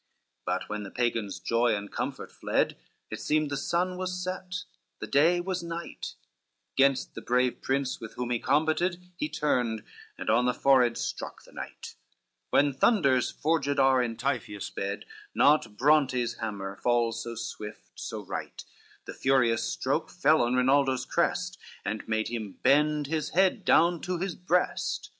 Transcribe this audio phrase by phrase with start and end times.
[0.01, 2.75] CXIX But when the Pagan's joy and comfort fled,
[3.11, 4.63] It seemed the sun was set,
[4.97, 6.15] the day was night,
[6.75, 9.83] Gainst the brave prince with whom he combated He turned,
[10.17, 11.93] and on the forehead struck the knight:
[12.49, 18.65] When thunders forged are in Typhoius' bed, Not Brontes' hammer falls so swift, so right;
[19.05, 24.17] The furious stroke fell on Rinaldo's crest, And made him bend his head down to
[24.17, 25.09] his breast.